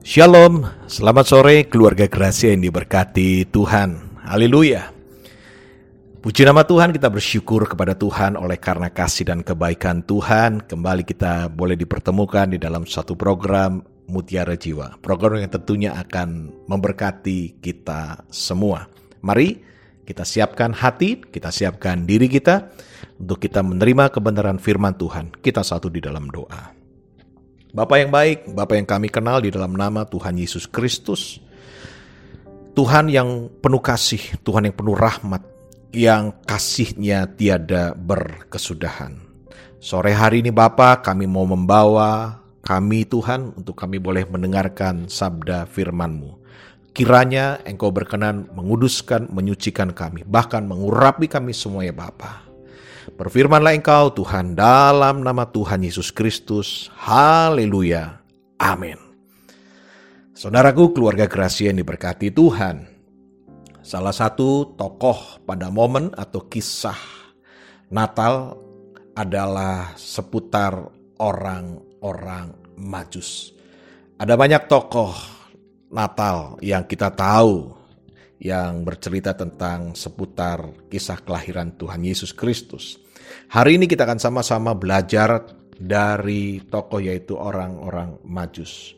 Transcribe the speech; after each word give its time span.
Shalom, 0.00 0.64
selamat 0.88 1.24
sore 1.28 1.68
keluarga 1.68 2.08
Gracia 2.08 2.56
yang 2.56 2.64
diberkati 2.64 3.44
Tuhan. 3.52 4.16
Haleluya. 4.24 4.88
Puji 6.24 6.40
nama 6.48 6.64
Tuhan, 6.64 6.96
kita 6.96 7.12
bersyukur 7.12 7.68
kepada 7.68 7.92
Tuhan 7.92 8.32
oleh 8.32 8.56
karena 8.56 8.88
kasih 8.88 9.28
dan 9.28 9.44
kebaikan 9.44 10.00
Tuhan. 10.00 10.64
Kembali 10.64 11.04
kita 11.04 11.52
boleh 11.52 11.76
dipertemukan 11.76 12.48
di 12.48 12.56
dalam 12.56 12.88
satu 12.88 13.12
program 13.12 13.84
Mutiara 14.08 14.56
Jiwa. 14.56 14.96
Program 15.04 15.36
yang 15.36 15.52
tentunya 15.52 15.92
akan 15.92 16.48
memberkati 16.64 17.60
kita 17.60 18.24
semua. 18.32 18.88
Mari 19.20 19.60
kita 20.08 20.24
siapkan 20.24 20.72
hati, 20.72 21.20
kita 21.28 21.52
siapkan 21.52 22.08
diri 22.08 22.32
kita 22.32 22.72
untuk 23.20 23.36
kita 23.36 23.60
menerima 23.60 24.08
kebenaran 24.08 24.56
firman 24.56 24.96
Tuhan. 24.96 25.28
Kita 25.44 25.60
satu 25.60 25.92
di 25.92 26.00
dalam 26.00 26.32
doa. 26.32 26.79
Bapak 27.70 27.96
yang 28.02 28.10
baik, 28.10 28.50
Bapak 28.50 28.74
yang 28.82 28.88
kami 28.88 29.06
kenal 29.06 29.38
di 29.38 29.54
dalam 29.54 29.78
nama 29.78 30.02
Tuhan 30.02 30.34
Yesus 30.34 30.66
Kristus. 30.66 31.38
Tuhan 32.74 33.06
yang 33.06 33.46
penuh 33.62 33.78
kasih, 33.78 34.42
Tuhan 34.42 34.66
yang 34.66 34.74
penuh 34.74 34.98
rahmat, 34.98 35.46
yang 35.94 36.34
kasihnya 36.42 37.30
tiada 37.38 37.94
berkesudahan. 37.94 39.22
Sore 39.78 40.12
hari 40.18 40.42
ini 40.42 40.50
Bapak 40.50 41.06
kami 41.06 41.30
mau 41.30 41.46
membawa 41.46 42.42
kami 42.66 43.06
Tuhan 43.06 43.54
untuk 43.54 43.78
kami 43.78 44.02
boleh 44.02 44.26
mendengarkan 44.26 45.06
sabda 45.06 45.70
firman-Mu. 45.70 46.42
Kiranya 46.90 47.62
Engkau 47.62 47.94
berkenan 47.94 48.50
menguduskan, 48.50 49.30
menyucikan 49.30 49.94
kami, 49.94 50.26
bahkan 50.26 50.66
mengurapi 50.66 51.30
kami 51.30 51.54
semua 51.54 51.86
ya 51.86 51.94
Bapak. 51.94 52.49
Berfirmanlah 53.16 53.74
engkau 53.78 54.12
Tuhan 54.12 54.54
dalam 54.54 55.24
nama 55.24 55.48
Tuhan 55.48 55.82
Yesus 55.82 56.12
Kristus. 56.12 56.92
Haleluya. 56.94 58.20
Amin. 58.60 59.00
Saudaraku 60.36 60.92
keluarga 60.92 61.24
Gracia 61.24 61.72
yang 61.72 61.80
diberkati 61.80 62.28
Tuhan. 62.32 62.84
Salah 63.80 64.12
satu 64.12 64.76
tokoh 64.76 65.40
pada 65.48 65.72
momen 65.72 66.12
atau 66.14 66.44
kisah 66.46 66.96
Natal 67.90 68.54
adalah 69.16 69.96
seputar 69.98 70.76
orang-orang 71.18 72.54
majus. 72.78 73.52
Ada 74.20 74.36
banyak 74.36 74.68
tokoh 74.68 75.12
Natal 75.90 76.60
yang 76.62 76.86
kita 76.86 77.10
tahu 77.10 77.79
yang 78.40 78.88
bercerita 78.88 79.36
tentang 79.36 79.92
seputar 79.92 80.88
kisah 80.88 81.20
kelahiran 81.20 81.76
Tuhan 81.76 82.00
Yesus 82.00 82.32
Kristus. 82.32 82.96
Hari 83.52 83.76
ini 83.76 83.84
kita 83.84 84.08
akan 84.08 84.16
sama-sama 84.16 84.72
belajar 84.72 85.44
dari 85.76 86.64
tokoh 86.64 87.04
yaitu 87.04 87.36
orang-orang 87.36 88.16
Majus. 88.24 88.96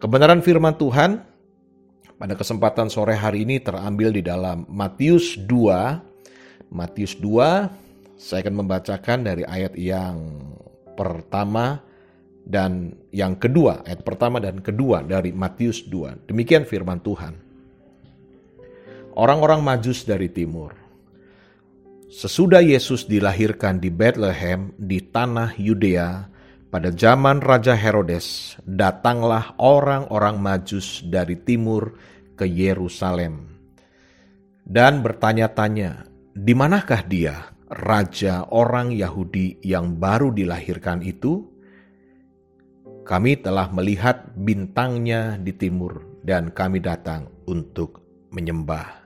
Kebenaran 0.00 0.40
firman 0.40 0.80
Tuhan 0.80 1.20
pada 2.16 2.32
kesempatan 2.32 2.88
sore 2.88 3.20
hari 3.20 3.44
ini 3.44 3.60
terambil 3.60 4.16
di 4.16 4.24
dalam 4.24 4.64
Matius 4.72 5.36
2. 5.36 6.72
Matius 6.72 7.20
2 7.20 8.16
saya 8.16 8.40
akan 8.48 8.64
membacakan 8.64 9.18
dari 9.28 9.44
ayat 9.44 9.76
yang 9.76 10.16
pertama 10.96 11.84
dan 12.44 12.96
yang 13.12 13.36
kedua, 13.36 13.84
ayat 13.84 14.00
pertama 14.00 14.40
dan 14.40 14.64
kedua 14.64 15.04
dari 15.04 15.36
Matius 15.36 15.84
2. 15.84 16.28
Demikian 16.28 16.64
firman 16.64 17.04
Tuhan 17.04 17.49
orang-orang 19.20 19.60
Majus 19.60 20.08
dari 20.08 20.32
timur. 20.32 20.72
Sesudah 22.08 22.64
Yesus 22.64 23.04
dilahirkan 23.04 23.76
di 23.76 23.92
Bethlehem 23.92 24.72
di 24.80 25.04
tanah 25.04 25.54
Yudea 25.60 26.26
pada 26.72 26.88
zaman 26.88 27.44
Raja 27.44 27.76
Herodes, 27.76 28.56
datanglah 28.64 29.54
orang-orang 29.60 30.40
Majus 30.40 31.04
dari 31.04 31.36
timur 31.36 31.94
ke 32.34 32.48
Yerusalem 32.48 33.50
dan 34.64 35.04
bertanya-tanya, 35.04 36.08
"Di 36.32 36.54
manakah 36.56 37.02
dia, 37.04 37.52
raja 37.70 38.46
orang 38.50 38.94
Yahudi 38.94 39.62
yang 39.66 39.98
baru 39.98 40.30
dilahirkan 40.30 41.02
itu?" 41.02 41.46
Kami 43.02 43.42
telah 43.42 43.66
melihat 43.74 44.30
bintangnya 44.38 45.34
di 45.34 45.50
timur 45.58 46.22
dan 46.22 46.54
kami 46.54 46.78
datang 46.78 47.26
untuk 47.50 47.98
menyembah 48.30 48.99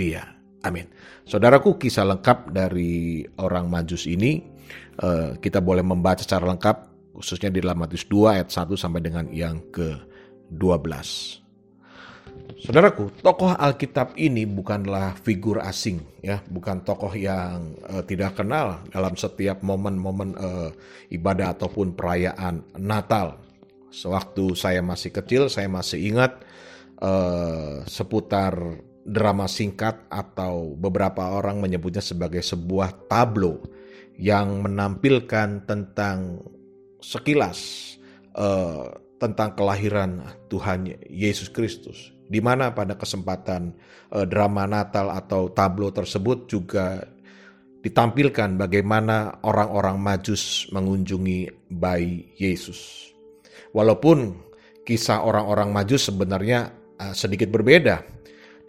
dia. 0.00 0.24
Amin. 0.64 0.88
Saudaraku, 1.28 1.76
kisah 1.76 2.08
lengkap 2.08 2.56
dari 2.56 3.24
orang 3.36 3.68
Majus 3.68 4.08
ini 4.08 4.40
uh, 5.04 5.36
kita 5.36 5.60
boleh 5.60 5.84
membaca 5.84 6.24
secara 6.24 6.48
lengkap 6.48 6.76
khususnya 7.16 7.52
di 7.52 7.60
dalam 7.60 7.76
Matius 7.76 8.08
2 8.08 8.40
ayat 8.40 8.48
1 8.48 8.80
sampai 8.80 9.00
dengan 9.04 9.28
yang 9.28 9.60
ke-12. 9.68 10.88
Saudaraku, 12.60 13.08
tokoh 13.24 13.56
Alkitab 13.56 14.14
ini 14.20 14.44
bukanlah 14.44 15.16
figur 15.16 15.64
asing 15.64 16.00
ya, 16.20 16.44
bukan 16.44 16.84
tokoh 16.84 17.12
yang 17.16 17.72
uh, 17.88 18.04
tidak 18.04 18.36
kenal 18.36 18.84
dalam 18.92 19.16
setiap 19.16 19.64
momen-momen 19.64 20.36
uh, 20.36 20.70
ibadah 21.08 21.56
ataupun 21.56 21.96
perayaan 21.96 22.64
Natal. 22.76 23.40
Sewaktu 23.90 24.54
saya 24.54 24.84
masih 24.84 25.10
kecil, 25.10 25.50
saya 25.50 25.66
masih 25.66 25.98
ingat 26.14 26.44
uh, 27.02 27.82
seputar 27.88 28.54
drama 29.10 29.50
singkat 29.50 30.06
atau 30.06 30.78
beberapa 30.78 31.34
orang 31.34 31.58
menyebutnya 31.58 31.98
sebagai 31.98 32.46
sebuah 32.46 33.10
tablo 33.10 33.58
yang 34.14 34.62
menampilkan 34.62 35.66
tentang 35.66 36.38
sekilas 37.02 37.58
uh, 38.38 38.86
tentang 39.18 39.58
kelahiran 39.58 40.22
Tuhan 40.46 40.94
Yesus 41.10 41.50
Kristus. 41.50 42.14
Di 42.30 42.38
mana 42.38 42.70
pada 42.70 42.94
kesempatan 42.94 43.74
uh, 44.14 44.22
drama 44.22 44.70
Natal 44.70 45.10
atau 45.10 45.50
tablo 45.50 45.90
tersebut 45.90 46.46
juga 46.46 47.02
ditampilkan 47.82 48.54
bagaimana 48.54 49.42
orang-orang 49.42 49.98
Majus 49.98 50.70
mengunjungi 50.70 51.66
bayi 51.66 52.30
Yesus. 52.38 53.10
Walaupun 53.74 54.38
kisah 54.86 55.26
orang-orang 55.26 55.74
Majus 55.74 56.06
sebenarnya 56.06 56.70
uh, 57.02 57.10
sedikit 57.16 57.50
berbeda 57.50 58.19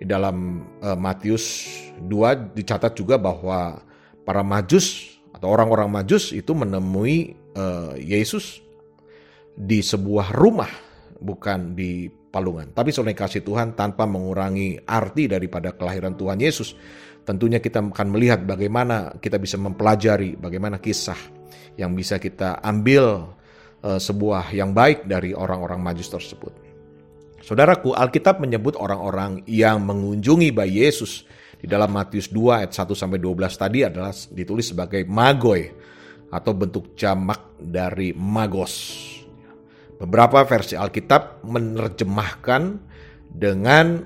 di 0.02 0.10
dalam 0.10 0.66
uh, 0.82 0.98
Matius 0.98 1.70
2 2.02 2.58
dicatat 2.58 2.98
juga 2.98 3.22
bahwa 3.22 3.78
para 4.26 4.42
majus 4.42 5.14
atau 5.30 5.54
orang-orang 5.54 5.94
majus 5.94 6.34
itu 6.34 6.58
menemui 6.58 7.38
uh, 7.54 7.94
Yesus 8.02 8.66
di 9.54 9.86
sebuah 9.86 10.34
rumah 10.34 10.74
bukan 11.22 11.78
di 11.78 12.10
palungan. 12.10 12.74
Tapi 12.74 12.90
oleh 12.98 13.14
kasih 13.14 13.46
Tuhan 13.46 13.78
tanpa 13.78 14.10
mengurangi 14.10 14.82
arti 14.90 15.30
daripada 15.30 15.78
kelahiran 15.78 16.18
Tuhan 16.18 16.42
Yesus. 16.42 16.74
Tentunya 17.22 17.62
kita 17.62 17.86
akan 17.86 18.08
melihat 18.10 18.42
bagaimana 18.42 19.14
kita 19.22 19.38
bisa 19.38 19.62
mempelajari 19.62 20.34
bagaimana 20.34 20.82
kisah 20.82 21.18
yang 21.78 21.94
bisa 21.94 22.18
kita 22.18 22.58
ambil 22.66 23.30
uh, 23.86 24.02
sebuah 24.02 24.50
yang 24.50 24.74
baik 24.74 25.06
dari 25.06 25.38
orang-orang 25.38 25.78
majus 25.78 26.10
tersebut. 26.10 26.61
Saudaraku, 27.42 27.98
Alkitab 27.98 28.38
menyebut 28.38 28.78
orang-orang 28.78 29.42
yang 29.50 29.82
mengunjungi 29.82 30.54
bayi 30.54 30.86
Yesus 30.86 31.26
di 31.58 31.70
dalam 31.70 31.94
Matius 31.94 32.30
2 32.30 32.66
ayat 32.66 32.72
1 32.74 32.94
sampai 32.94 33.18
12 33.22 33.62
tadi 33.62 33.80
adalah 33.86 34.14
ditulis 34.34 34.74
sebagai 34.74 35.06
magoi 35.06 35.70
atau 36.34 36.52
bentuk 36.58 36.98
jamak 36.98 37.58
dari 37.62 38.14
magos. 38.18 38.74
Beberapa 40.02 40.42
versi 40.50 40.74
Alkitab 40.74 41.46
menerjemahkan 41.46 42.62
dengan 43.30 44.02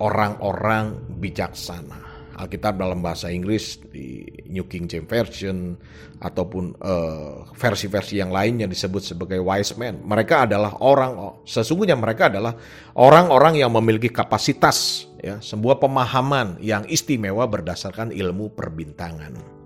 orang-orang 0.00 1.12
bijaksana. 1.20 2.07
Alkitab 2.38 2.78
dalam 2.78 3.02
bahasa 3.02 3.34
Inggris 3.34 3.82
di 3.90 4.22
New 4.46 4.70
King 4.70 4.86
James 4.86 5.10
Version 5.10 5.74
ataupun 6.22 6.78
eh, 6.78 7.34
versi-versi 7.58 8.14
uh, 8.16 8.20
yang 8.22 8.30
lainnya 8.30 8.70
disebut 8.70 9.02
sebagai 9.02 9.42
wise 9.42 9.74
men. 9.74 9.98
Mereka 10.06 10.46
adalah 10.46 10.78
orang 10.78 11.42
sesungguhnya 11.42 11.98
mereka 11.98 12.30
adalah 12.30 12.54
orang-orang 12.94 13.58
yang 13.58 13.74
memiliki 13.74 14.14
kapasitas 14.14 15.10
ya, 15.18 15.42
sebuah 15.42 15.82
pemahaman 15.82 16.62
yang 16.62 16.86
istimewa 16.86 17.46
berdasarkan 17.50 18.14
ilmu 18.14 18.54
perbintangan. 18.54 19.58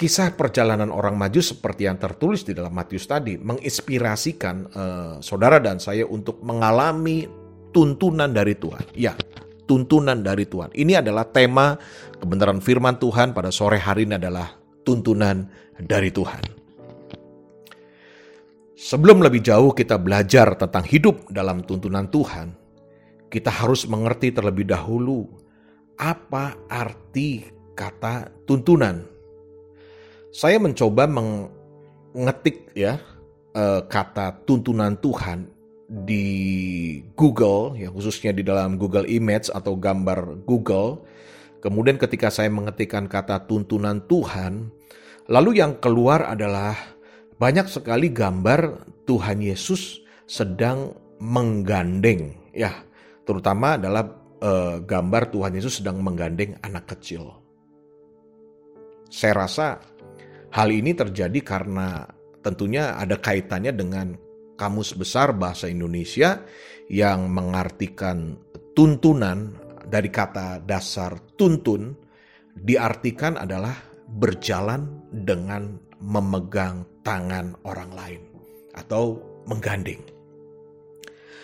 Kisah 0.00 0.32
perjalanan 0.32 0.88
orang 0.88 1.12
maju 1.12 1.44
seperti 1.44 1.84
yang 1.84 2.00
tertulis 2.00 2.40
di 2.40 2.56
dalam 2.56 2.72
Matius 2.72 3.04
tadi 3.04 3.36
menginspirasikan 3.36 4.56
uh, 4.72 5.14
saudara 5.20 5.60
dan 5.60 5.76
saya 5.76 6.08
untuk 6.08 6.40
mengalami 6.40 7.28
tuntunan 7.68 8.32
dari 8.32 8.56
Tuhan. 8.56 8.80
Ya, 8.96 9.12
tuntunan 9.70 10.18
dari 10.18 10.50
Tuhan. 10.50 10.74
Ini 10.74 10.98
adalah 10.98 11.30
tema 11.30 11.78
kebenaran 12.18 12.58
firman 12.58 12.98
Tuhan 12.98 13.30
pada 13.30 13.54
sore 13.54 13.78
hari 13.78 14.02
ini 14.02 14.18
adalah 14.18 14.50
tuntunan 14.82 15.46
dari 15.78 16.10
Tuhan. 16.10 16.42
Sebelum 18.74 19.22
lebih 19.22 19.46
jauh 19.46 19.70
kita 19.70 19.94
belajar 20.02 20.58
tentang 20.58 20.82
hidup 20.82 21.30
dalam 21.30 21.62
tuntunan 21.62 22.10
Tuhan, 22.10 22.50
kita 23.30 23.62
harus 23.62 23.86
mengerti 23.86 24.34
terlebih 24.34 24.66
dahulu 24.66 25.30
apa 25.94 26.58
arti 26.66 27.46
kata 27.78 28.42
tuntunan. 28.50 29.06
Saya 30.34 30.58
mencoba 30.58 31.06
mengetik 31.06 32.74
ya 32.74 32.98
uh, 33.54 33.86
kata 33.86 34.42
tuntunan 34.48 34.98
Tuhan 34.98 35.59
di 35.90 36.26
Google, 37.18 37.74
ya 37.74 37.90
khususnya 37.90 38.30
di 38.30 38.46
dalam 38.46 38.78
Google 38.78 39.10
Image 39.10 39.50
atau 39.50 39.74
gambar 39.74 40.46
Google, 40.46 41.02
kemudian 41.58 41.98
ketika 41.98 42.30
saya 42.30 42.46
mengetikkan 42.46 43.10
kata 43.10 43.50
tuntunan 43.50 43.98
Tuhan, 44.06 44.70
lalu 45.26 45.58
yang 45.58 45.82
keluar 45.82 46.30
adalah 46.30 46.78
banyak 47.42 47.66
sekali 47.66 48.14
gambar 48.14 48.86
Tuhan 49.10 49.42
Yesus 49.42 50.06
sedang 50.30 50.94
menggandeng, 51.18 52.38
ya, 52.54 52.70
terutama 53.26 53.74
adalah 53.74 54.06
uh, 54.46 54.78
gambar 54.78 55.34
Tuhan 55.34 55.58
Yesus 55.58 55.82
sedang 55.82 55.98
menggandeng 56.06 56.54
anak 56.62 56.86
kecil. 56.86 57.34
Saya 59.10 59.42
rasa 59.42 59.82
hal 60.54 60.70
ini 60.70 60.94
terjadi 60.94 61.42
karena 61.42 62.06
tentunya 62.46 62.94
ada 62.94 63.18
kaitannya 63.18 63.74
dengan 63.74 64.29
kamus 64.60 64.92
besar 64.92 65.32
bahasa 65.32 65.72
Indonesia 65.72 66.44
yang 66.92 67.32
mengartikan 67.32 68.36
tuntunan 68.76 69.56
dari 69.88 70.12
kata 70.12 70.60
dasar 70.60 71.16
tuntun 71.40 71.96
diartikan 72.52 73.40
adalah 73.40 73.72
berjalan 74.20 75.08
dengan 75.08 75.80
memegang 76.04 76.84
tangan 77.00 77.56
orang 77.64 77.90
lain 77.96 78.22
atau 78.76 79.16
menggandeng. 79.48 80.04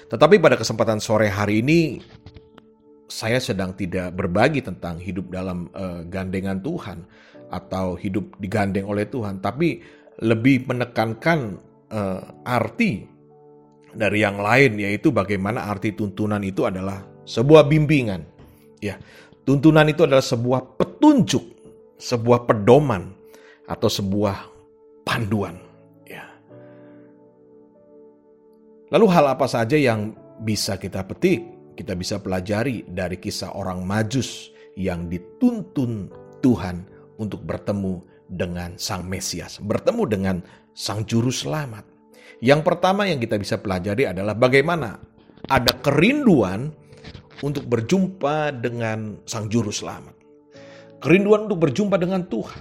Tetapi 0.07 0.37
pada 0.39 0.61
kesempatan 0.61 1.01
sore 1.01 1.33
hari 1.33 1.65
ini 1.65 1.99
saya 3.07 3.39
sedang 3.39 3.75
tidak 3.75 4.15
berbagi 4.15 4.63
tentang 4.63 4.99
hidup 4.99 5.31
dalam 5.31 5.71
uh, 5.75 6.03
gandengan 6.07 6.59
Tuhan 6.63 7.07
atau 7.51 7.95
hidup 7.95 8.35
digandeng 8.43 8.87
oleh 8.87 9.07
Tuhan, 9.07 9.39
tapi 9.39 9.83
lebih 10.23 10.67
menekankan 10.67 11.59
uh, 11.91 12.21
arti 12.47 13.07
dari 13.97 14.21
yang 14.21 14.39
lain 14.39 14.77
yaitu 14.77 15.09
bagaimana 15.11 15.67
arti 15.67 15.97
tuntunan 15.97 16.41
itu 16.45 16.69
adalah 16.69 17.03
sebuah 17.25 17.67
bimbingan. 17.67 18.23
Ya, 18.79 19.01
tuntunan 19.49 19.89
itu 19.89 20.05
adalah 20.05 20.23
sebuah 20.23 20.77
petunjuk, 20.77 21.45
sebuah 21.97 22.45
pedoman 22.45 23.17
atau 23.67 23.89
sebuah 23.89 24.53
panduan, 25.03 25.57
ya. 26.05 26.23
Lalu 28.93 29.07
hal 29.11 29.33
apa 29.33 29.49
saja 29.49 29.75
yang 29.75 30.15
bisa 30.45 30.77
kita 30.77 31.03
petik, 31.09 31.73
kita 31.75 31.97
bisa 31.97 32.21
pelajari 32.21 32.85
dari 32.87 33.17
kisah 33.17 33.57
orang 33.57 33.83
Majus 33.83 34.53
yang 34.77 35.09
dituntun 35.09 36.13
Tuhan 36.45 36.85
untuk 37.17 37.43
bertemu 37.49 38.05
dengan 38.29 38.77
Sang 38.77 39.09
Mesias, 39.09 39.59
bertemu 39.65 40.03
dengan 40.05 40.37
Sang 40.77 41.09
Juru 41.09 41.33
Selamat. 41.33 41.89
Yang 42.45 42.61
pertama 42.61 43.09
yang 43.09 43.17
kita 43.17 43.41
bisa 43.41 43.57
pelajari 43.57 44.13
adalah 44.13 44.37
bagaimana 44.37 45.01
ada 45.49 45.73
kerinduan 45.81 46.69
untuk 47.41 47.65
berjumpa 47.65 48.53
dengan 48.61 49.17
Sang 49.25 49.49
Juru 49.49 49.73
Selamat. 49.73 50.13
Kerinduan 51.01 51.49
untuk 51.49 51.65
berjumpa 51.65 51.97
dengan 51.97 52.29
Tuhan. 52.29 52.61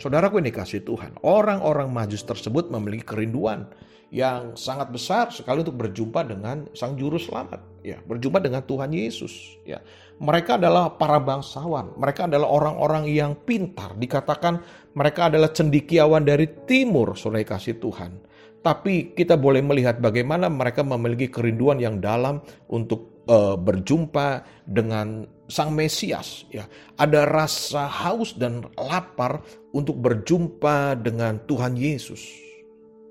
Saudaraku 0.00 0.40
yang 0.40 0.48
dikasih 0.48 0.88
Tuhan, 0.88 1.20
orang-orang 1.20 1.92
majus 1.92 2.24
tersebut 2.24 2.72
memiliki 2.72 3.04
kerinduan 3.04 3.68
yang 4.08 4.56
sangat 4.56 4.88
besar 4.88 5.28
sekali 5.28 5.60
untuk 5.60 5.76
berjumpa 5.76 6.24
dengan 6.24 6.64
Sang 6.72 6.96
Juru 6.96 7.20
Selamat, 7.20 7.60
ya, 7.84 8.00
berjumpa 8.08 8.40
dengan 8.40 8.64
Tuhan 8.64 8.88
Yesus, 8.88 9.60
ya. 9.68 9.84
Mereka 10.20 10.60
adalah 10.60 11.00
para 11.00 11.16
bangsawan, 11.16 11.96
mereka 11.96 12.28
adalah 12.28 12.52
orang-orang 12.52 13.08
yang 13.08 13.32
pintar, 13.40 13.96
dikatakan 13.96 14.60
mereka 14.92 15.32
adalah 15.32 15.48
cendikiawan 15.48 16.28
dari 16.28 16.44
timur, 16.68 17.16
saudara 17.16 17.56
kasih 17.56 17.80
Tuhan. 17.80 18.20
Tapi 18.60 19.16
kita 19.16 19.40
boleh 19.40 19.64
melihat 19.64 19.96
bagaimana 19.96 20.52
mereka 20.52 20.84
memiliki 20.84 21.32
kerinduan 21.32 21.80
yang 21.80 22.04
dalam 22.04 22.44
untuk 22.68 23.24
uh, 23.32 23.56
berjumpa 23.56 24.44
dengan 24.68 25.24
Sang 25.48 25.72
Mesias. 25.72 26.44
Ya, 26.52 26.68
ada 27.00 27.24
rasa 27.24 27.88
haus 27.88 28.36
dan 28.36 28.68
lapar 28.76 29.40
untuk 29.72 29.96
berjumpa 30.04 31.00
dengan 31.00 31.40
Tuhan 31.48 31.80
Yesus. 31.80 32.20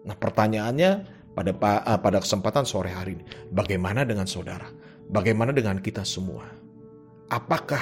Nah, 0.06 0.14
pertanyaannya 0.14 0.92
pada 1.34 1.52
uh, 1.58 1.98
pada 1.98 2.22
kesempatan 2.22 2.70
sore 2.70 2.94
hari 2.94 3.18
ini, 3.18 3.26
bagaimana 3.50 4.06
dengan 4.06 4.30
saudara? 4.30 4.70
Bagaimana 5.10 5.50
dengan 5.50 5.82
kita 5.82 6.06
semua? 6.06 6.59
Apakah 7.30 7.82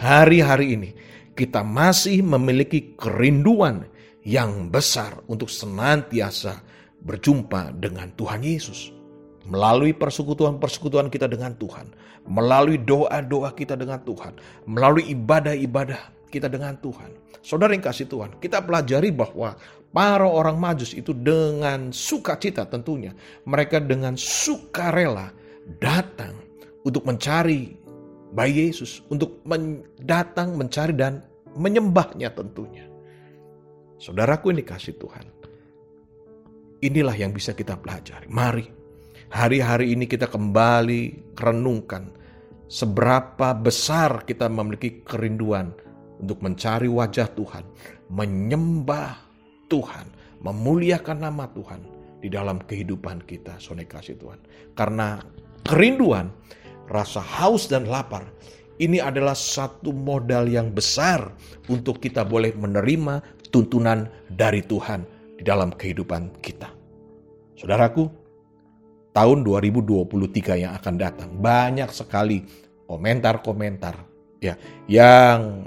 hari-hari 0.00 0.72
ini 0.72 0.90
kita 1.36 1.60
masih 1.60 2.24
memiliki 2.24 2.96
kerinduan 2.96 3.84
yang 4.26 4.72
besar 4.72 5.22
untuk 5.30 5.46
senantiasa 5.48 6.60
berjumpa 7.04 7.78
dengan 7.78 8.10
Tuhan 8.18 8.42
Yesus. 8.42 8.90
Melalui 9.48 9.96
persekutuan-persekutuan 9.96 11.08
kita 11.08 11.24
dengan 11.24 11.56
Tuhan, 11.56 11.88
melalui 12.28 12.76
doa-doa 12.76 13.56
kita 13.56 13.80
dengan 13.80 13.96
Tuhan, 14.04 14.36
melalui 14.68 15.08
ibadah-ibadah 15.08 16.28
kita 16.28 16.52
dengan 16.52 16.76
Tuhan. 16.84 17.08
Saudara 17.40 17.72
yang 17.72 17.80
kasih 17.80 18.04
Tuhan, 18.12 18.36
kita 18.44 18.60
pelajari 18.60 19.08
bahwa 19.08 19.56
para 19.88 20.28
orang 20.28 20.60
majus 20.60 20.92
itu 20.92 21.16
dengan 21.16 21.88
sukacita 21.88 22.68
tentunya. 22.68 23.16
Mereka 23.48 23.80
dengan 23.88 24.20
sukarela 24.20 25.32
datang 25.80 26.36
untuk 26.84 27.08
mencari 27.08 27.77
bayi 28.32 28.68
Yesus, 28.68 29.04
untuk 29.08 29.44
datang 30.02 30.54
mencari 30.58 30.92
dan 30.94 31.24
menyembahnya 31.56 32.32
tentunya. 32.36 32.84
Saudaraku 33.98 34.54
ini 34.54 34.62
kasih 34.62 34.94
Tuhan. 34.94 35.26
Inilah 36.78 37.16
yang 37.18 37.34
bisa 37.34 37.58
kita 37.58 37.74
pelajari. 37.74 38.30
Mari, 38.30 38.66
hari-hari 39.34 39.98
ini 39.98 40.06
kita 40.06 40.30
kembali 40.30 41.34
renungkan 41.34 42.14
seberapa 42.70 43.56
besar 43.56 44.22
kita 44.22 44.46
memiliki 44.46 45.02
kerinduan 45.02 45.74
untuk 46.22 46.38
mencari 46.44 46.86
wajah 46.86 47.26
Tuhan, 47.34 47.64
menyembah 48.12 49.18
Tuhan, 49.66 50.06
memuliakan 50.44 51.18
nama 51.18 51.50
Tuhan 51.50 51.80
di 52.22 52.28
dalam 52.30 52.62
kehidupan 52.62 53.26
kita, 53.26 53.58
sone 53.58 53.86
kasih 53.86 54.14
Tuhan. 54.18 54.38
Karena 54.78 55.18
kerinduan, 55.66 56.30
rasa 56.88 57.20
haus 57.20 57.68
dan 57.68 57.86
lapar, 57.86 58.26
ini 58.78 59.02
adalah 59.02 59.34
satu 59.34 59.90
modal 59.90 60.46
yang 60.46 60.70
besar 60.70 61.34
untuk 61.66 61.98
kita 61.98 62.22
boleh 62.22 62.54
menerima 62.54 63.20
tuntunan 63.50 64.06
dari 64.30 64.62
Tuhan 64.62 65.02
di 65.38 65.42
dalam 65.46 65.74
kehidupan 65.74 66.42
kita. 66.42 66.70
Saudaraku, 67.58 68.06
tahun 69.14 69.42
2023 69.42 70.62
yang 70.62 70.72
akan 70.78 70.94
datang 70.94 71.30
banyak 71.42 71.90
sekali 71.90 72.46
komentar-komentar 72.86 73.98
ya 74.38 74.54
yang 74.86 75.66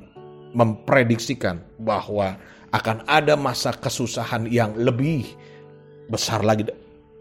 memprediksikan 0.56 1.60
bahwa 1.80 2.40
akan 2.72 3.04
ada 3.08 3.36
masa 3.36 3.76
kesusahan 3.76 4.48
yang 4.48 4.72
lebih 4.80 5.28
besar 6.08 6.40
lagi 6.44 6.68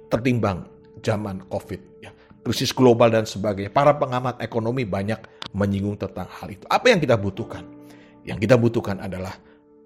tertimbang 0.07 0.66
zaman 1.02 1.42
Covid 1.50 1.83
ya. 1.99 2.14
Krisis 2.40 2.73
global 2.73 3.12
dan 3.12 3.28
sebagainya. 3.28 3.68
Para 3.68 3.97
pengamat 4.00 4.40
ekonomi 4.40 4.88
banyak 4.88 5.20
menyinggung 5.52 6.00
tentang 6.00 6.28
hal 6.28 6.49
itu. 6.49 6.64
Apa 6.70 6.88
yang 6.88 7.00
kita 7.02 7.20
butuhkan? 7.20 7.64
Yang 8.25 8.49
kita 8.49 8.56
butuhkan 8.56 8.97
adalah 9.00 9.37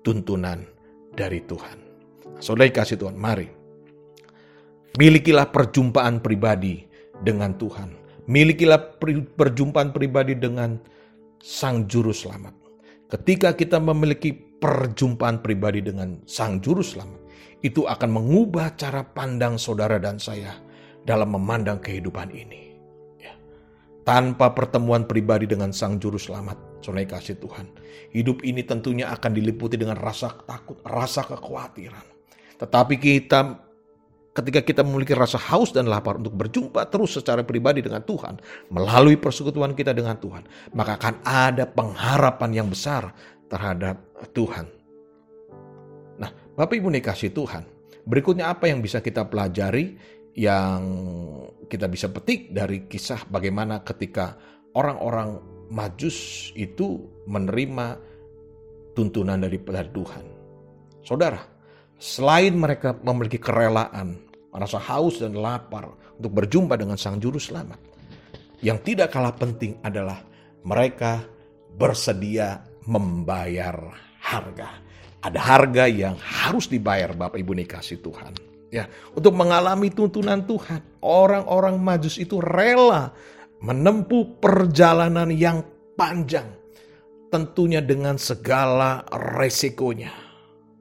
tuntunan 0.07 0.63
dari 1.15 1.43
Tuhan. 1.43 1.79
Saudara 2.39 2.71
kasih 2.71 2.99
Tuhan, 2.99 3.17
mari. 3.19 3.47
Milikilah 4.95 5.51
perjumpaan 5.51 6.23
pribadi 6.23 6.87
dengan 7.23 7.59
Tuhan. 7.59 7.91
Milikilah 8.31 8.99
perjumpaan 9.35 9.91
pribadi 9.91 10.39
dengan 10.39 10.79
Sang 11.43 11.91
Juru 11.91 12.15
Selamat. 12.15 12.55
Ketika 13.11 13.53
kita 13.53 13.83
memiliki 13.83 14.33
perjumpaan 14.33 15.43
pribadi 15.45 15.85
dengan 15.85 16.23
Sang 16.25 16.63
Juru 16.63 16.81
Selamat, 16.81 17.21
itu 17.61 17.85
akan 17.85 18.11
mengubah 18.13 18.77
cara 18.77 19.05
pandang 19.05 19.57
saudara 19.61 19.97
dan 19.97 20.21
saya 20.21 20.64
dalam 21.05 21.37
memandang 21.37 21.79
kehidupan 21.79 22.33
ini. 22.33 22.75
Ya. 23.21 23.37
Tanpa 24.09 24.53
pertemuan 24.57 25.05
pribadi 25.05 25.45
dengan 25.45 25.71
Sang 25.71 26.01
Juru 26.01 26.17
Selamat, 26.17 26.57
saudara 26.81 27.05
kasih 27.05 27.37
Tuhan, 27.39 27.69
hidup 28.13 28.41
ini 28.43 28.65
tentunya 28.65 29.13
akan 29.13 29.33
diliputi 29.37 29.77
dengan 29.77 30.01
rasa 30.01 30.33
takut, 30.49 30.81
rasa 30.85 31.25
kekhawatiran. 31.29 32.05
Tetapi 32.57 32.95
kita 32.97 33.65
ketika 34.35 34.61
kita 34.67 34.83
memiliki 34.83 35.15
rasa 35.15 35.39
haus 35.39 35.71
dan 35.71 35.87
lapar 35.87 36.19
untuk 36.19 36.35
berjumpa 36.35 36.91
terus 36.91 37.15
secara 37.15 37.47
pribadi 37.47 37.81
dengan 37.81 38.03
Tuhan, 38.03 38.43
melalui 38.75 39.15
persekutuan 39.15 39.79
kita 39.79 39.95
dengan 39.95 40.19
Tuhan, 40.19 40.43
maka 40.75 40.99
akan 40.99 41.15
ada 41.23 41.65
pengharapan 41.71 42.51
yang 42.51 42.69
besar 42.69 43.15
terhadap 43.47 44.03
Tuhan. 44.35 44.67
Nah, 46.19 46.31
Bapak 46.59 46.75
Ibu 46.75 46.91
dikasih 46.91 47.31
Tuhan, 47.31 47.63
berikutnya 48.11 48.51
apa 48.51 48.67
yang 48.67 48.83
bisa 48.83 48.99
kita 48.99 49.23
pelajari 49.23 49.95
yang 50.35 50.83
kita 51.71 51.87
bisa 51.87 52.11
petik 52.11 52.51
dari 52.51 52.91
kisah 52.91 53.27
bagaimana 53.31 53.83
ketika 53.87 54.35
orang-orang 54.75 55.55
Majus 55.65 56.51
itu 56.55 57.03
menerima 57.25 57.97
tuntunan 58.93 59.41
dari 59.41 59.59
Tuhan. 59.65 60.25
Saudara, 61.01 61.55
Selain 62.05 62.53
mereka 62.53 62.93
memiliki 63.01 63.39
kerelaan 63.39 64.19
merasa 64.51 64.77
haus 64.77 65.25
dan 65.25 65.35
lapar 65.39 65.89
untuk 66.19 66.37
berjumpa 66.43 66.77
dengan 66.77 66.99
Sang 66.99 67.17
Juru 67.17 67.39
Selamat. 67.39 67.79
Yang 68.61 68.93
tidak 68.93 69.09
kalah 69.15 69.35
penting 69.35 69.79
adalah 69.81 70.21
mereka 70.69 71.25
bersedia 71.75 72.61
membayar 72.85 73.73
harga. 74.21 74.69
Ada 75.25 75.41
harga 75.41 75.85
yang 75.89 76.17
harus 76.21 76.69
dibayar 76.69 77.17
Bapak 77.17 77.41
Ibu 77.41 77.53
dikasih 77.65 78.05
Tuhan. 78.05 78.54
Ya, 78.75 78.91
untuk 79.15 79.39
mengalami 79.39 79.87
tuntunan 79.87 80.43
Tuhan, 80.43 80.83
orang-orang 80.99 81.79
Majus 81.79 82.19
itu 82.19 82.43
rela 82.43 83.15
menempuh 83.63 84.43
perjalanan 84.43 85.31
yang 85.31 85.63
panjang. 85.95 86.51
Tentunya 87.31 87.79
dengan 87.79 88.19
segala 88.19 89.07
resikonya. 89.15 90.11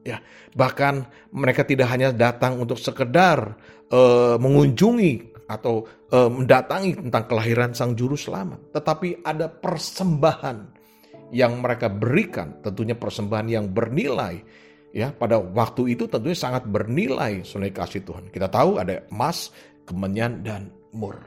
Ya, 0.01 0.25
bahkan 0.57 1.05
mereka 1.29 1.61
tidak 1.69 1.93
hanya 1.93 2.09
datang 2.09 2.57
untuk 2.57 2.81
sekedar 2.81 3.61
uh, 3.93 4.41
mengunjungi 4.41 5.45
atau 5.45 5.85
uh, 6.09 6.33
mendatangi 6.33 6.97
tentang 6.97 7.29
kelahiran 7.29 7.77
Sang 7.77 7.93
Juru 7.93 8.17
Selamat, 8.17 8.73
tetapi 8.73 9.21
ada 9.21 9.45
persembahan 9.45 10.81
yang 11.29 11.61
mereka 11.61 11.93
berikan, 11.93 12.57
tentunya 12.65 12.97
persembahan 12.97 13.47
yang 13.53 13.65
bernilai. 13.69 14.62
Ya, 14.93 15.09
pada 15.09 15.41
waktu 15.41 15.97
itu 15.97 16.05
tentunya 16.05 16.37
sangat 16.37 16.69
bernilai 16.69 17.41
sunai 17.41 17.73
kasih 17.73 18.05
Tuhan. 18.05 18.29
Kita 18.29 18.45
tahu 18.45 18.77
ada 18.77 19.01
emas, 19.09 19.49
kemenyan, 19.89 20.45
dan 20.45 20.69
mur. 20.93 21.17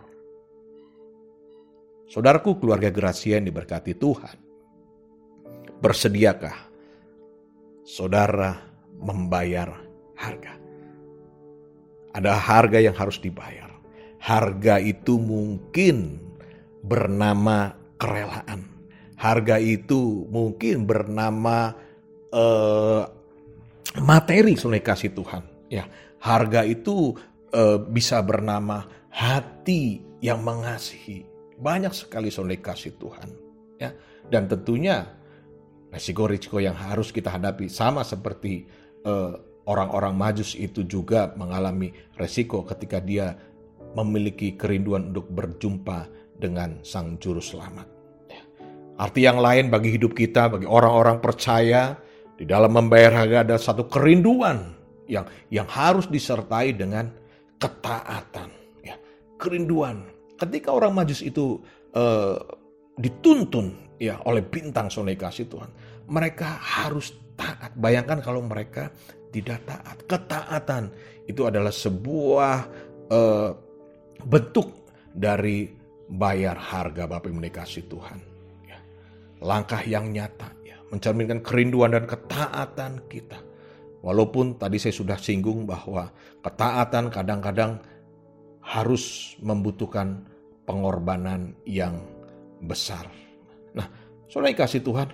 Saudaraku 2.07 2.63
keluarga 2.63 2.95
Gracia 2.95 3.43
yang 3.43 3.51
diberkati 3.51 3.99
Tuhan. 3.99 4.39
Bersediakah 5.83 6.55
saudara 7.83 8.55
membayar 9.03 9.75
harga? 10.15 10.55
Ada 12.15 12.33
harga 12.39 12.79
yang 12.79 12.95
harus 12.95 13.19
dibayar. 13.19 13.69
Harga 14.23 14.79
itu 14.79 15.19
mungkin 15.19 16.23
bernama 16.87 17.75
kerelaan 17.99 18.77
harga 19.17 19.57
itu 19.57 20.29
mungkin 20.29 20.85
bernama 20.85 21.73
uh, 22.31 23.03
materi 24.03 24.59
sungai 24.59 24.83
kasih 24.83 25.13
Tuhan. 25.13 25.43
Ya, 25.73 25.89
harga 26.23 26.63
itu 26.63 27.17
uh, 27.53 27.79
bisa 27.81 28.23
bernama 28.23 28.87
hati 29.11 30.03
yang 30.21 30.43
mengasihi. 30.43 31.27
Banyak 31.57 31.93
sekali 31.93 32.29
sungai 32.29 32.61
kasih 32.61 32.95
Tuhan. 33.01 33.29
Ya, 33.77 33.93
dan 34.33 34.49
tentunya 34.49 35.05
resiko-resiko 35.93 36.61
yang 36.61 36.77
harus 36.77 37.13
kita 37.13 37.33
hadapi 37.33 37.69
sama 37.69 38.05
seperti 38.05 38.69
uh, 39.05 39.37
orang-orang 39.69 40.15
majus 40.17 40.55
itu 40.57 40.85
juga 40.87 41.33
mengalami 41.37 41.93
resiko 42.17 42.65
ketika 42.65 43.03
dia 43.03 43.37
memiliki 43.97 44.55
kerinduan 44.57 45.13
untuk 45.13 45.29
berjumpa 45.33 46.09
dengan 46.37 46.85
Sang 46.85 47.17
Juru 47.17 47.41
Selamat. 47.41 47.97
Arti 48.97 49.29
yang 49.29 49.37
lain 49.45 49.69
bagi 49.69 49.93
hidup 49.93 50.17
kita, 50.17 50.49
bagi 50.49 50.65
orang-orang 50.65 51.21
percaya, 51.21 52.01
di 52.37 52.45
dalam 52.45 52.73
membayar 52.73 53.25
harga 53.25 53.43
ada 53.43 53.57
satu 53.57 53.89
kerinduan 53.89 54.77
yang 55.09 55.25
yang 55.49 55.67
harus 55.67 56.07
disertai 56.07 56.77
dengan 56.77 57.09
ketaatan. 57.57 58.53
Ya, 58.85 58.97
kerinduan. 59.41 60.05
Ketika 60.37 60.73
orang 60.77 60.93
majus 60.93 61.25
itu 61.25 61.57
uh, 61.97 62.37
dituntun 63.01 63.97
ya 63.97 64.21
oleh 64.29 64.45
bintang 64.45 64.93
sonai 64.93 65.17
kasih 65.17 65.49
Tuhan, 65.49 65.73
mereka 66.13 66.61
harus 66.61 67.17
taat. 67.35 67.73
Bayangkan 67.77 68.21
kalau 68.21 68.45
mereka 68.45 68.93
tidak 69.33 69.65
taat. 69.65 69.97
Ketaatan 70.05 70.93
itu 71.25 71.49
adalah 71.49 71.73
sebuah 71.73 72.57
uh, 73.09 73.51
bentuk 74.29 74.93
dari 75.17 75.73
bayar 76.07 76.61
harga 76.61 77.09
Bapak 77.09 77.33
yang 77.33 77.41
kasih 77.49 77.89
Tuhan 77.89 78.37
langkah 79.43 79.83
yang 79.85 80.09
nyata 80.13 80.49
ya, 80.49 80.56
mencerminkan 80.91 81.43
kerinduan 81.43 81.95
dan 81.95 82.05
ketaatan 82.07 83.03
kita. 83.11 83.39
Walaupun 84.05 84.61
tadi 84.61 84.79
saya 84.79 84.95
sudah 84.95 85.19
singgung 85.19 85.67
bahwa 85.67 86.15
ketaatan 86.45 87.11
kadang-kadang 87.11 87.83
harus 88.63 89.35
membutuhkan 89.43 90.27
pengorbanan 90.67 91.55
yang 91.67 92.03
besar. 92.63 93.07
Nah, 93.75 93.87
saudara 94.31 94.55
kasih 94.55 94.83
Tuhan, 94.83 95.11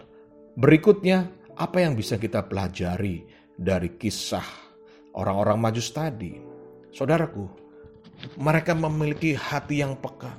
berikutnya 0.56 1.28
apa 1.56 1.84
yang 1.84 1.96
bisa 1.96 2.16
kita 2.16 2.44
pelajari 2.48 3.24
dari 3.56 3.96
kisah 3.96 4.44
orang-orang 5.16 5.58
majus 5.60 5.92
tadi? 5.92 6.40
Saudaraku, 6.92 7.48
mereka 8.38 8.72
memiliki 8.76 9.36
hati 9.36 9.80
yang 9.84 9.96
peka 9.98 10.32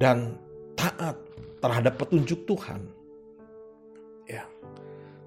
dan 0.00 0.38
taat 0.76 1.16
terhadap 1.58 1.96
petunjuk 1.98 2.44
Tuhan. 2.46 2.93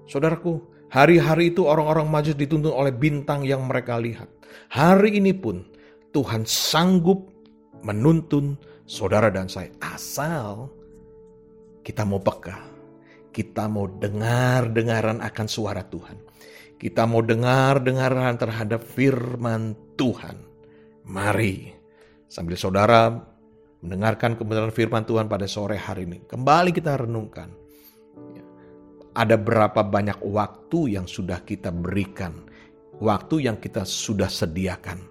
Saudaraku, 0.08 0.64
hari-hari 0.88 1.52
itu 1.52 1.68
orang-orang 1.68 2.08
majus 2.08 2.32
dituntun 2.32 2.72
oleh 2.72 2.90
bintang 2.90 3.44
yang 3.44 3.68
mereka 3.68 4.00
lihat. 4.00 4.26
Hari 4.72 5.20
ini 5.20 5.36
pun 5.36 5.68
Tuhan 6.16 6.48
sanggup 6.48 7.28
menuntun 7.84 8.56
saudara 8.88 9.28
dan 9.28 9.52
saya 9.52 9.68
asal 9.84 10.72
kita 11.84 12.08
mau 12.08 12.18
peka. 12.18 12.56
Kita 13.28 13.68
mau 13.68 13.84
dengar-dengaran 13.84 15.20
akan 15.20 15.46
suara 15.46 15.84
Tuhan. 15.84 16.16
Kita 16.80 17.04
mau 17.04 17.20
dengar-dengaran 17.20 18.40
terhadap 18.40 18.80
firman 18.82 19.76
Tuhan. 20.00 20.40
Mari 21.04 21.76
sambil 22.32 22.56
saudara 22.56 23.12
mendengarkan 23.84 24.40
kebenaran 24.40 24.72
firman 24.72 25.04
Tuhan 25.04 25.28
pada 25.28 25.44
sore 25.44 25.76
hari 25.76 26.08
ini. 26.08 26.24
Kembali 26.24 26.72
kita 26.72 26.96
renungkan. 26.96 27.67
Ada 29.18 29.34
berapa 29.34 29.82
banyak 29.82 30.22
waktu 30.22 30.94
yang 30.94 31.10
sudah 31.10 31.42
kita 31.42 31.74
berikan. 31.74 32.46
Waktu 33.02 33.50
yang 33.50 33.58
kita 33.58 33.82
sudah 33.82 34.30
sediakan. 34.30 35.02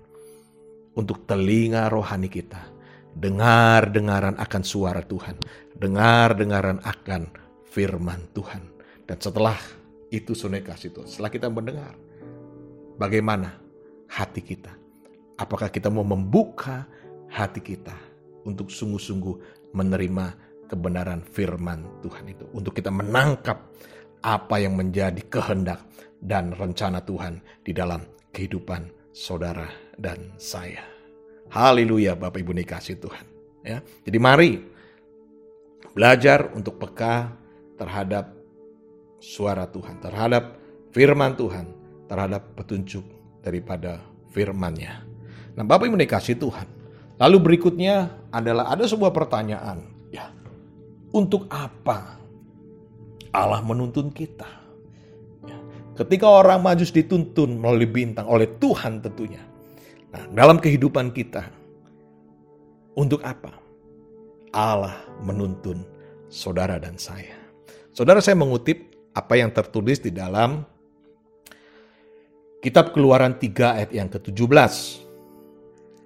Untuk 0.96 1.28
telinga 1.28 1.92
rohani 1.92 2.32
kita. 2.32 2.72
Dengar-dengaran 3.12 4.40
akan 4.40 4.64
suara 4.64 5.04
Tuhan. 5.04 5.36
Dengar-dengaran 5.76 6.80
akan 6.88 7.28
firman 7.68 8.24
Tuhan. 8.32 8.64
Dan 9.04 9.20
setelah 9.20 9.60
itu 10.08 10.32
sunai 10.32 10.64
kasih. 10.64 10.96
Setelah 11.04 11.28
kita 11.28 11.52
mendengar. 11.52 11.92
Bagaimana 12.96 13.60
hati 14.08 14.40
kita? 14.40 14.72
Apakah 15.36 15.68
kita 15.68 15.92
mau 15.92 16.08
membuka 16.08 16.88
hati 17.28 17.60
kita 17.60 17.94
untuk 18.48 18.72
sungguh-sungguh 18.72 19.68
menerima 19.76 20.26
kebenaran 20.68 21.24
firman 21.24 21.84
Tuhan 22.04 22.28
itu. 22.28 22.46
Untuk 22.52 22.76
kita 22.76 22.92
menangkap 22.92 23.72
apa 24.28 24.60
yang 24.60 24.76
menjadi 24.76 25.24
kehendak 25.32 25.88
dan 26.20 26.52
rencana 26.52 27.00
Tuhan 27.00 27.40
di 27.64 27.72
dalam 27.72 28.04
kehidupan 28.36 28.92
saudara 29.16 29.72
dan 29.96 30.36
saya. 30.36 30.84
Haleluya 31.48 32.20
Bapak 32.20 32.44
Ibu 32.44 32.52
dikasih 32.52 33.00
Tuhan. 33.00 33.26
Ya. 33.64 33.80
Jadi 34.04 34.18
mari 34.20 34.60
belajar 35.96 36.52
untuk 36.52 36.76
peka 36.76 37.32
terhadap 37.80 38.36
suara 39.24 39.64
Tuhan, 39.72 40.04
terhadap 40.04 40.60
firman 40.92 41.40
Tuhan, 41.40 41.72
terhadap 42.12 42.52
petunjuk 42.60 43.08
daripada 43.40 44.04
firman-Nya. 44.36 45.08
Nah 45.56 45.64
Bapak 45.64 45.88
Ibu 45.88 45.96
dikasih 46.04 46.36
Tuhan, 46.36 46.68
Lalu 47.18 47.38
berikutnya 47.42 48.14
adalah 48.30 48.70
ada 48.70 48.86
sebuah 48.86 49.10
pertanyaan, 49.10 49.82
ya. 50.14 50.30
Untuk 51.10 51.50
apa 51.50 52.17
Allah 53.38 53.62
menuntun 53.62 54.10
kita? 54.10 54.50
Ya. 55.46 55.58
Ketika 55.94 56.26
orang 56.26 56.66
majus 56.66 56.90
dituntun 56.90 57.62
melalui 57.62 57.86
bintang 57.86 58.26
oleh 58.26 58.50
Tuhan 58.58 59.06
tentunya. 59.06 59.46
Nah, 60.10 60.26
dalam 60.34 60.58
kehidupan 60.58 61.14
kita 61.14 61.46
untuk 62.98 63.22
apa? 63.22 63.54
Allah 64.50 64.98
menuntun 65.22 65.86
saudara 66.34 66.82
dan 66.82 66.98
saya. 66.98 67.38
Saudara 67.94 68.18
saya 68.26 68.34
mengutip 68.34 68.98
apa 69.14 69.38
yang 69.38 69.54
tertulis 69.54 70.02
di 70.02 70.10
dalam 70.10 70.66
Kitab 72.58 72.90
Keluaran 72.90 73.38
3 73.38 73.78
ayat 73.78 73.92
yang 73.94 74.10
ke-17. 74.10 74.74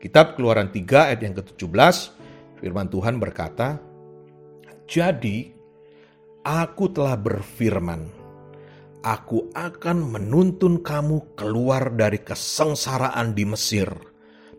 Kitab 0.03 0.35
Keluaran 0.35 0.67
3 0.67 1.07
ayat 1.07 1.21
yang 1.23 1.35
ke-17, 1.37 1.95
firman 2.59 2.91
Tuhan 2.91 3.21
berkata, 3.23 3.79
Jadi 4.83 5.60
aku 6.41 6.89
telah 6.89 7.17
berfirman, 7.17 8.09
aku 9.05 9.49
akan 9.53 9.97
menuntun 10.17 10.81
kamu 10.81 11.37
keluar 11.37 11.93
dari 11.93 12.21
kesengsaraan 12.21 13.33
di 13.37 13.45
Mesir, 13.45 13.89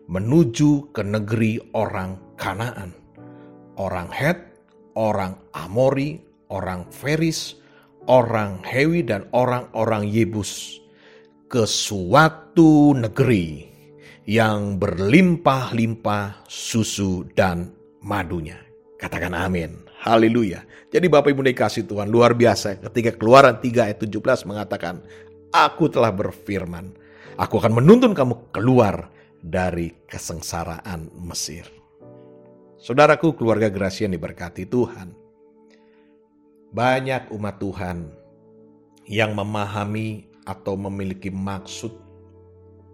menuju 0.07 0.91
ke 0.95 1.03
negeri 1.03 1.59
orang 1.75 2.35
Kanaan, 2.39 2.91
orang 3.79 4.09
Het, 4.11 4.39
orang 4.95 5.37
Amori, 5.55 6.19
orang 6.51 6.87
Feris, 6.91 7.55
orang 8.07 8.59
Hewi, 8.63 9.03
dan 9.03 9.27
orang-orang 9.31 10.07
Yebus, 10.07 10.79
ke 11.47 11.63
suatu 11.63 12.97
negeri 12.97 13.69
yang 14.23 14.79
berlimpah-limpah 14.79 16.47
susu 16.47 17.27
dan 17.35 17.75
madunya. 17.99 18.57
Katakan 18.95 19.35
amin. 19.35 19.92
Haleluya. 20.03 20.67
Jadi 20.91 21.07
Bapak 21.07 21.31
Ibu 21.31 21.47
dikasih 21.47 21.87
Tuhan 21.87 22.11
luar 22.11 22.35
biasa 22.35 22.75
ketika 22.91 23.15
keluaran 23.15 23.55
3 23.63 23.87
ayat 23.87 24.03
17 24.03 24.43
mengatakan, 24.43 24.99
Aku 25.55 25.87
telah 25.87 26.11
berfirman, 26.11 26.91
aku 27.39 27.55
akan 27.63 27.79
menuntun 27.79 28.11
kamu 28.11 28.51
keluar 28.51 29.07
dari 29.39 29.95
kesengsaraan 30.03 31.07
Mesir. 31.23 31.63
Saudaraku, 32.83 33.31
keluarga 33.31 33.71
Gracia 33.71 34.11
diberkati 34.11 34.67
Tuhan. 34.67 35.15
Banyak 36.75 37.31
umat 37.31 37.55
Tuhan 37.63 37.97
yang 39.07 39.31
memahami 39.31 40.27
atau 40.43 40.75
memiliki 40.75 41.31
maksud, 41.31 41.95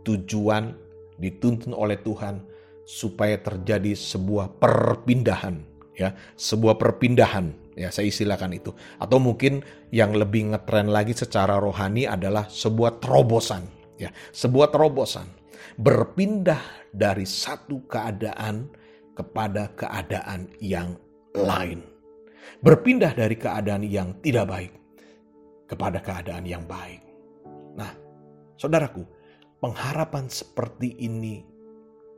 tujuan, 0.05 0.77
dituntun 1.17 1.73
oleh 1.73 1.97
Tuhan 2.05 2.45
supaya 2.85 3.41
terjadi 3.41 3.97
sebuah 3.97 4.61
perpindahan 4.61 5.68
ya 5.99 6.15
sebuah 6.39 6.79
perpindahan 6.79 7.75
ya 7.75 7.91
saya 7.91 8.07
istilahkan 8.07 8.55
itu. 8.55 8.71
Atau 8.95 9.19
mungkin 9.19 9.59
yang 9.91 10.15
lebih 10.15 10.55
ngetren 10.55 10.87
lagi 10.87 11.11
secara 11.11 11.59
rohani 11.59 12.07
adalah 12.07 12.47
sebuah 12.47 13.03
terobosan 13.03 13.67
ya 13.99 14.09
sebuah 14.31 14.71
terobosan. 14.71 15.27
Berpindah 15.75 16.87
dari 16.95 17.27
satu 17.27 17.83
keadaan 17.85 18.71
kepada 19.11 19.75
keadaan 19.75 20.47
yang 20.63 20.95
lain. 21.35 21.83
Berpindah 22.63 23.11
dari 23.11 23.35
keadaan 23.35 23.83
yang 23.83 24.15
tidak 24.23 24.47
baik 24.47 24.73
kepada 25.67 25.99
keadaan 25.99 26.47
yang 26.47 26.63
baik. 26.63 27.03
Nah 27.75 27.91
saudaraku 28.55 29.03
pengharapan 29.59 30.31
seperti 30.31 30.95
ini 31.03 31.43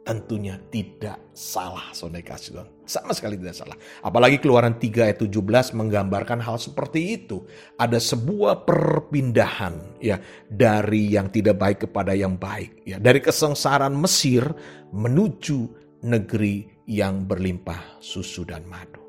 tentunya 0.01 0.57
tidak 0.73 1.31
salah 1.31 1.93
saudara 1.93 2.25
kasih 2.25 2.57
Tuhan. 2.57 2.69
Sama 2.89 3.15
sekali 3.15 3.39
tidak 3.39 3.55
salah. 3.55 3.77
Apalagi 4.01 4.41
keluaran 4.41 4.75
3 4.75 5.07
ayat 5.07 5.19
17 5.23 5.77
menggambarkan 5.77 6.41
hal 6.43 6.57
seperti 6.59 7.21
itu. 7.21 7.45
Ada 7.77 8.01
sebuah 8.01 8.67
perpindahan 8.67 10.01
ya 10.01 10.19
dari 10.49 11.15
yang 11.15 11.31
tidak 11.31 11.55
baik 11.61 11.87
kepada 11.87 12.17
yang 12.17 12.35
baik 12.35 12.83
ya. 12.83 12.99
Dari 12.99 13.21
kesengsaraan 13.23 13.95
Mesir 13.95 14.43
menuju 14.91 15.59
negeri 16.03 16.67
yang 16.89 17.23
berlimpah 17.23 18.01
susu 18.03 18.43
dan 18.43 18.65
madu. 18.67 18.99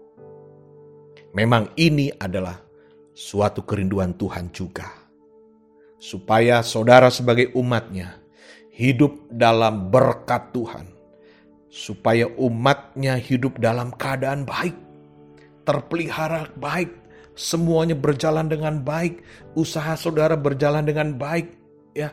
Memang 1.33 1.73
ini 1.81 2.13
adalah 2.13 2.61
suatu 3.17 3.65
kerinduan 3.65 4.15
Tuhan 4.15 4.53
juga. 4.53 4.87
Supaya 5.97 6.61
saudara 6.67 7.09
sebagai 7.09 7.55
umatnya 7.57 8.22
hidup 8.73 9.29
dalam 9.29 9.93
berkat 9.93 10.51
Tuhan. 10.57 10.89
Supaya 11.73 12.29
umatnya 12.37 13.17
hidup 13.17 13.57
dalam 13.61 13.93
keadaan 13.97 14.45
baik. 14.45 14.77
Terpelihara 15.65 16.53
baik. 16.57 16.93
Semuanya 17.33 17.97
berjalan 17.97 18.49
dengan 18.49 18.85
baik. 18.85 19.25
Usaha 19.57 19.97
saudara 19.97 20.37
berjalan 20.37 20.85
dengan 20.85 21.17
baik. 21.17 21.49
Ya, 21.97 22.13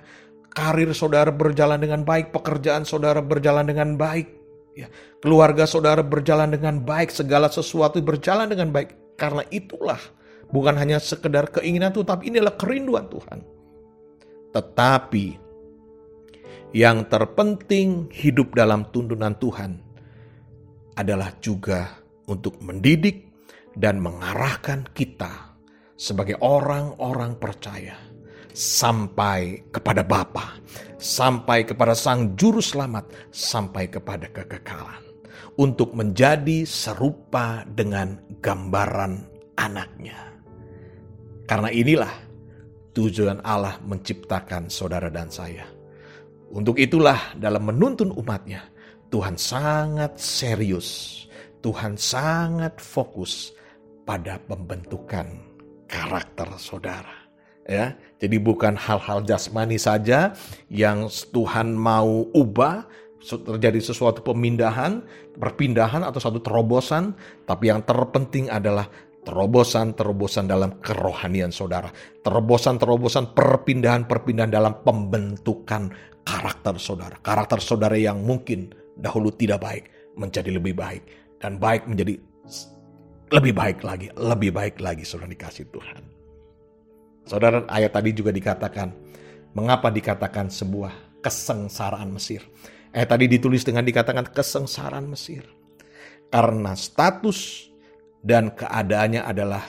karir 0.55 0.91
saudara 0.95 1.31
berjalan 1.31 1.79
dengan 1.79 2.07
baik. 2.07 2.31
Pekerjaan 2.31 2.87
saudara 2.87 3.19
berjalan 3.19 3.67
dengan 3.67 3.99
baik. 3.99 4.31
Ya, 4.79 4.87
keluarga 5.19 5.67
saudara 5.67 5.99
berjalan 5.99 6.55
dengan 6.55 6.79
baik. 6.79 7.11
Segala 7.11 7.51
sesuatu 7.51 7.99
berjalan 7.99 8.47
dengan 8.47 8.71
baik. 8.71 9.19
Karena 9.19 9.43
itulah 9.51 9.99
bukan 10.55 10.79
hanya 10.79 11.03
sekedar 11.03 11.51
keinginan 11.51 11.91
Tuhan, 11.91 12.07
tapi 12.07 12.31
inilah 12.31 12.55
kerinduan 12.55 13.11
Tuhan. 13.11 13.43
Tetapi 14.55 15.48
yang 16.75 17.09
terpenting 17.09 18.13
hidup 18.13 18.53
dalam 18.53 18.85
tuntunan 18.93 19.33
Tuhan 19.41 19.81
adalah 20.93 21.33
juga 21.41 21.97
untuk 22.29 22.61
mendidik 22.61 23.25
dan 23.73 23.97
mengarahkan 23.97 24.85
kita 24.93 25.57
sebagai 25.97 26.37
orang-orang 26.45 27.39
percaya 27.41 27.97
sampai 28.53 29.65
kepada 29.73 30.05
Bapa, 30.05 30.59
sampai 31.01 31.65
kepada 31.65 31.95
Sang 31.97 32.37
Juru 32.37 32.61
Selamat, 32.61 33.07
sampai 33.33 33.89
kepada 33.89 34.29
kekekalan 34.29 35.01
untuk 35.57 35.95
menjadi 35.97 36.67
serupa 36.67 37.65
dengan 37.65 38.19
gambaran 38.43 39.25
anaknya. 39.57 40.37
Karena 41.49 41.73
inilah 41.73 42.13
tujuan 42.93 43.41
Allah 43.41 43.81
menciptakan 43.81 44.69
saudara 44.69 45.09
dan 45.09 45.33
saya 45.33 45.78
untuk 46.49 46.81
itulah 46.81 47.37
dalam 47.37 47.69
menuntun 47.69 48.09
umatnya, 48.17 48.65
Tuhan 49.13 49.37
sangat 49.37 50.17
serius, 50.17 51.25
Tuhan 51.61 51.97
sangat 51.97 52.81
fokus 52.81 53.53
pada 54.05 54.41
pembentukan 54.49 55.29
karakter 55.85 56.49
saudara. 56.57 57.17
Ya, 57.69 57.93
jadi 58.17 58.41
bukan 58.41 58.73
hal-hal 58.73 59.21
jasmani 59.29 59.77
saja 59.77 60.33
yang 60.73 61.05
Tuhan 61.29 61.77
mau 61.77 62.25
ubah, 62.33 62.89
terjadi 63.21 63.77
sesuatu 63.77 64.25
pemindahan, 64.25 65.05
perpindahan 65.37 66.01
atau 66.01 66.17
satu 66.17 66.41
terobosan, 66.41 67.13
tapi 67.45 67.69
yang 67.69 67.85
terpenting 67.85 68.49
adalah 68.49 68.89
terobosan-terobosan 69.29 70.49
dalam 70.49 70.81
kerohanian 70.81 71.53
saudara, 71.53 71.93
terobosan-terobosan 72.25 73.37
perpindahan-perpindahan 73.37 74.49
dalam 74.49 74.81
pembentukan 74.81 75.93
karakter 76.25 76.81
saudara. 76.81 77.21
Karakter 77.21 77.61
saudara 77.61 77.93
yang 77.93 78.25
mungkin 78.25 78.73
dahulu 78.97 79.29
tidak 79.37 79.61
baik 79.61 79.85
menjadi 80.17 80.49
lebih 80.49 80.73
baik. 80.73 81.03
Dan 81.39 81.55
baik 81.55 81.87
menjadi 81.87 82.19
lebih 83.29 83.53
baik 83.53 83.85
lagi, 83.85 84.09
lebih 84.17 84.51
baik 84.51 84.81
lagi 84.81 85.05
saudara 85.05 85.29
dikasih 85.29 85.69
Tuhan. 85.69 86.03
Saudara 87.29 87.63
ayat 87.69 87.93
tadi 87.93 88.11
juga 88.11 88.33
dikatakan, 88.33 88.89
mengapa 89.53 89.93
dikatakan 89.93 90.49
sebuah 90.49 91.21
kesengsaraan 91.21 92.09
Mesir. 92.09 92.41
Ayat 92.89 93.13
tadi 93.13 93.29
ditulis 93.29 93.61
dengan 93.61 93.85
dikatakan 93.85 94.33
kesengsaraan 94.33 95.05
Mesir. 95.05 95.45
Karena 96.33 96.73
status 96.73 97.68
dan 98.23 98.51
keadaannya 98.53 99.23
adalah 99.23 99.63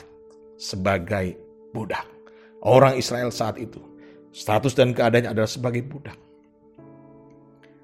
sebagai 0.59 1.39
budak. 1.71 2.07
Orang 2.61 3.01
Israel 3.01 3.33
saat 3.33 3.57
itu, 3.57 3.81
status 4.35 4.77
dan 4.77 4.93
keadaannya 4.93 5.33
adalah 5.33 5.49
sebagai 5.49 5.81
budak. 5.87 6.19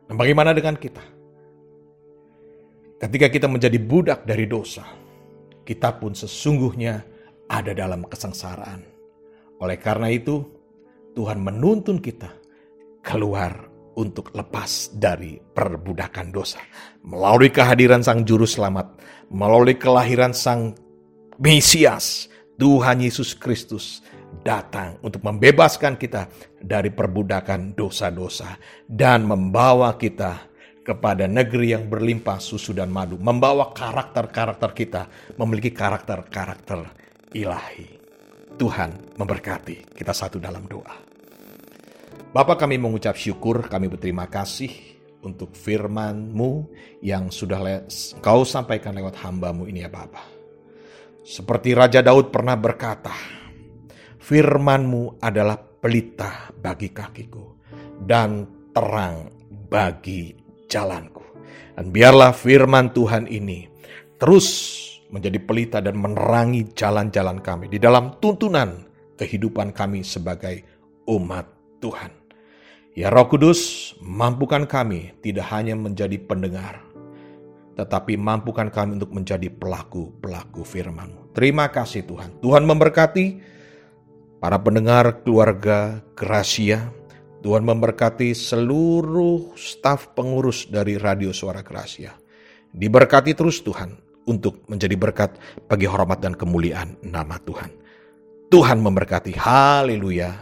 Nah, 0.07 0.15
bagaimana 0.15 0.53
dengan 0.53 0.77
kita? 0.77 1.03
Ketika 2.97 3.27
kita 3.29 3.47
menjadi 3.51 3.77
budak 3.81 4.25
dari 4.25 4.49
dosa, 4.49 4.85
kita 5.67 5.99
pun 5.99 6.15
sesungguhnya 6.15 7.03
ada 7.51 7.73
dalam 7.75 8.07
kesengsaraan. 8.07 8.81
Oleh 9.61 9.79
karena 9.81 10.13
itu, 10.13 10.45
Tuhan 11.17 11.41
menuntun 11.41 11.99
kita 11.99 12.29
keluar 13.01 13.66
untuk 13.97 14.31
lepas 14.37 14.93
dari 14.93 15.41
perbudakan 15.41 16.29
dosa. 16.29 16.61
Melalui 17.03 17.49
kehadiran 17.49 18.05
Sang 18.05 18.23
Juru 18.23 18.45
Selamat, 18.45 18.93
melalui 19.33 19.75
kelahiran 19.75 20.37
Sang 20.37 20.77
Mesias, 21.41 22.29
Tuhan 22.57 23.05
Yesus 23.05 23.37
Kristus 23.37 24.01
datang 24.45 25.01
untuk 25.01 25.25
membebaskan 25.25 25.97
kita 25.97 26.29
dari 26.61 26.93
perbudakan 26.93 27.77
dosa-dosa 27.77 28.57
dan 28.85 29.25
membawa 29.25 29.97
kita 29.97 30.49
kepada 30.87 31.27
negeri 31.27 31.75
yang 31.75 31.91
berlimpah 31.91 32.39
susu 32.39 32.71
dan 32.71 32.95
madu, 32.95 33.19
membawa 33.19 33.75
karakter-karakter 33.75 34.71
kita 34.71 35.03
memiliki 35.35 35.75
karakter-karakter 35.75 36.87
ilahi. 37.35 37.99
Tuhan 38.57 39.19
memberkati 39.21 39.93
kita 39.93 40.17
satu 40.17 40.41
dalam 40.41 40.65
doa. 40.65 41.16
Bapak 42.37 42.69
kami 42.69 42.77
mengucap 42.77 43.17
syukur, 43.17 43.65
kami 43.65 43.89
berterima 43.89 44.29
kasih 44.29 44.69
untuk 45.25 45.57
firman-Mu 45.57 46.69
yang 47.01 47.33
sudah 47.33 47.89
kau 48.21 48.45
sampaikan 48.45 48.93
lewat 48.93 49.17
hamba-Mu 49.25 49.65
ini 49.65 49.81
ya 49.81 49.89
Bapak. 49.89 50.37
Seperti 51.25 51.73
Raja 51.73 52.05
Daud 52.05 52.29
pernah 52.29 52.53
berkata, 52.61 53.17
FirmanMu 54.21 55.17
adalah 55.17 55.57
pelita 55.57 56.53
bagi 56.53 56.93
kakiku 56.93 57.57
dan 58.05 58.45
terang 58.69 59.33
bagi 59.49 60.37
jalanku. 60.69 61.25
Dan 61.73 61.89
biarlah 61.89 62.37
firman 62.37 62.93
Tuhan 62.93 63.33
ini 63.33 63.65
terus 64.21 64.47
menjadi 65.09 65.41
pelita 65.41 65.79
dan 65.81 65.97
menerangi 65.97 66.69
jalan-jalan 66.77 67.41
kami 67.41 67.73
di 67.73 67.81
dalam 67.81 68.21
tuntunan 68.21 68.85
kehidupan 69.17 69.73
kami 69.73 70.05
sebagai 70.05 70.85
umat 71.09 71.49
Tuhan. 71.81 72.16
Ya 72.97 73.13
Roh 73.13 73.29
Kudus, 73.29 73.93
mampukan 74.01 74.65
kami 74.65 75.13
tidak 75.21 75.53
hanya 75.53 75.77
menjadi 75.77 76.17
pendengar, 76.17 76.81
tetapi 77.77 78.17
mampukan 78.17 78.73
kami 78.73 78.97
untuk 78.97 79.13
menjadi 79.13 79.53
pelaku-pelaku 79.53 80.65
firman 80.65 81.27
Terima 81.37 81.69
kasih 81.69 82.09
Tuhan. 82.09 82.41
Tuhan 82.41 82.65
memberkati 82.65 83.37
para 84.41 84.57
pendengar 84.57 85.21
keluarga 85.21 86.01
Gracia, 86.17 86.89
Tuhan 87.45 87.61
memberkati 87.61 88.33
seluruh 88.33 89.53
staf 89.53 90.17
pengurus 90.17 90.65
dari 90.73 90.97
Radio 90.97 91.37
Suara 91.37 91.61
Kerasia. 91.61 92.17
Diberkati 92.73 93.37
terus 93.37 93.61
Tuhan 93.61 93.93
untuk 94.25 94.65
menjadi 94.73 94.97
berkat 94.97 95.37
bagi 95.69 95.85
hormat 95.85 96.25
dan 96.25 96.33
kemuliaan 96.33 96.97
nama 97.05 97.37
Tuhan. 97.45 97.69
Tuhan 98.49 98.81
memberkati. 98.81 99.37
Haleluya. 99.37 100.33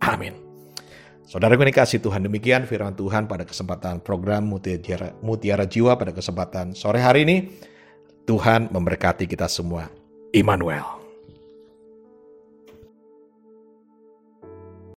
Amin. 0.00 0.47
Saudara 1.28 1.60
kasih 1.60 2.00
Tuhan 2.00 2.24
demikian 2.24 2.64
firman 2.64 2.96
Tuhan 2.96 3.28
pada 3.28 3.44
kesempatan 3.44 4.00
program 4.00 4.48
Mutiara, 4.48 5.12
Mutiara 5.20 5.68
Jiwa 5.68 5.92
pada 6.00 6.08
kesempatan 6.08 6.72
sore 6.72 7.04
hari 7.04 7.28
ini. 7.28 7.36
Tuhan 8.24 8.72
memberkati 8.72 9.28
kita 9.28 9.44
semua. 9.44 9.92
Immanuel. 10.32 11.07